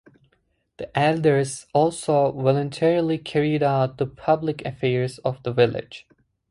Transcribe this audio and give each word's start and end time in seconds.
The 0.77 0.89
elders 0.97 1.67
also 1.75 2.31
voluntarily 2.31 3.19
carried 3.19 3.61
out 3.61 3.99
the 3.99 4.07
public 4.07 4.65
affairs 4.65 5.19
of 5.19 5.43
the 5.43 5.53
village. 5.53 6.07